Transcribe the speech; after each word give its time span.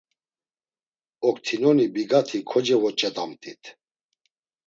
Oktinoni 1.29 1.85
bigati 1.95 2.37
kocevoç̌adamt̆it. 2.49 3.63